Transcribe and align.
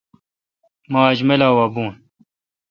مہ 0.91 0.99
آج 1.07 1.17
میلہ 1.27 1.49
وا 1.55 1.65
بون۔ 1.73 1.89